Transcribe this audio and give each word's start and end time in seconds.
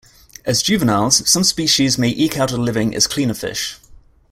As 0.45 0.63
juveniles, 0.63 1.29
some 1.29 1.43
species 1.43 1.99
may 1.99 2.09
eke 2.09 2.35
out 2.35 2.51
a 2.51 2.57
living 2.57 2.95
as 2.95 3.05
cleaner 3.05 3.35
fish. 3.35 3.77